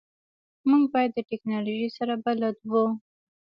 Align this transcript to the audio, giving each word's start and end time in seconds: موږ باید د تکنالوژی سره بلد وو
موږ 0.69 0.83
باید 0.93 1.11
د 1.13 1.19
تکنالوژی 1.31 1.89
سره 1.97 2.13
بلد 2.25 2.57
وو 2.71 2.85